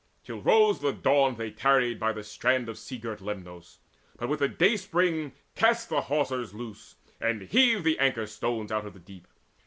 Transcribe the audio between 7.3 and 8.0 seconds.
heaved the